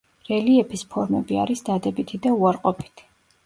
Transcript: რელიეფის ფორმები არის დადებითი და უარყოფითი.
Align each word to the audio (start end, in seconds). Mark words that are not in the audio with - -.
რელიეფის 0.29 0.83
ფორმები 0.95 1.39
არის 1.43 1.63
დადებითი 1.69 2.23
და 2.27 2.35
უარყოფითი. 2.41 3.11